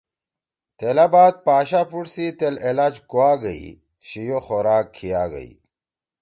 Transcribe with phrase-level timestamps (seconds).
[0.77, 3.67] “تیلا بعد پاشا پُوݜ سی تیل علاج کُوا گئی،
[4.07, 5.51] شیِو خوراک کھیِاگئی۔